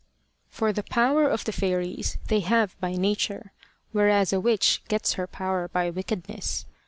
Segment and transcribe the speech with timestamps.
[0.49, 3.51] For the power of the fairies they have by nature;
[3.91, 6.65] whereas a witch gets her power by wickedness.